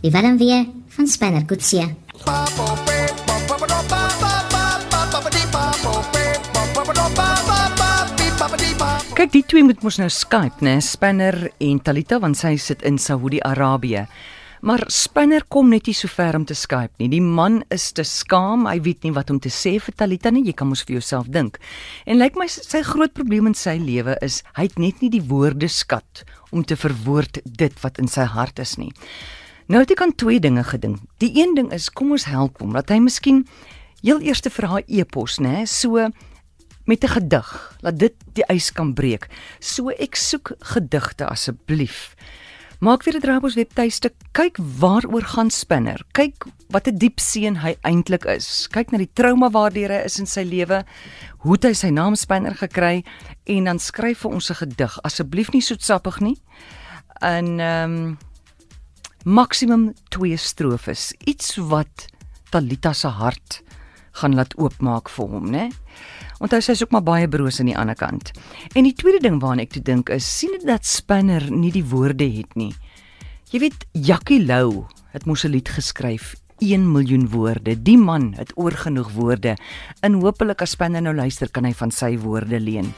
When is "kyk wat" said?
46.12-46.88